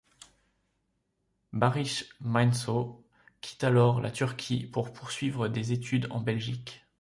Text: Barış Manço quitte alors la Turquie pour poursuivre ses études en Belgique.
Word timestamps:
Barış 1.53 2.09
Manço 2.21 3.05
quitte 3.39 3.63
alors 3.65 4.01
la 4.01 4.09
Turquie 4.09 4.65
pour 4.65 4.91
poursuivre 4.91 5.47
ses 5.53 5.73
études 5.73 6.07
en 6.09 6.19
Belgique. 6.21 6.83